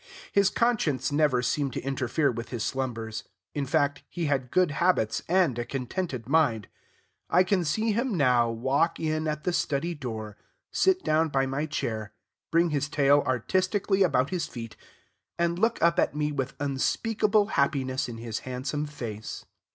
[0.31, 3.23] His conscience never seemed to interfere with his slumbers.
[3.53, 6.67] In fact, he had good habits and a contented mind.
[7.29, 10.37] I can see him now walk in at the study door,
[10.71, 12.13] sit down by my chair,
[12.49, 14.75] bring his tail artistically about his feet,
[15.37, 19.45] and look up at me with unspeakable happiness in his handsome face.